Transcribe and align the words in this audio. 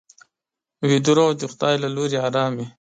ویده 0.87 1.11
روح 1.17 1.31
د 1.37 1.41
خدای 1.51 1.75
له 1.83 1.87
لوري 1.95 2.17
ارام 2.27 2.51
وي 2.57 2.67